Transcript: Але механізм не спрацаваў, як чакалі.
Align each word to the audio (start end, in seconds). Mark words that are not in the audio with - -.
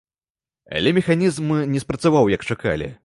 Але 0.79 0.93
механізм 0.99 1.47
не 1.75 1.83
спрацаваў, 1.85 2.33
як 2.37 2.49
чакалі. 2.53 2.93